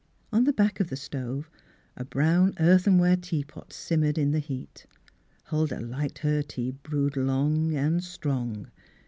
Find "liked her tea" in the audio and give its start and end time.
5.81-6.71